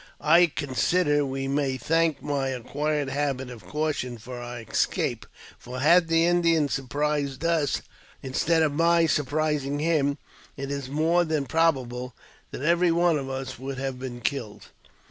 [0.19, 5.27] I consider we may thank my acquired habit oi, caution for our escape,
[5.59, 7.45] for, had the Indian surprised
[8.23, 10.17] instead of my surprising him,
[10.57, 12.15] it is more than probable
[12.51, 14.69] ths every one of us would have been killed.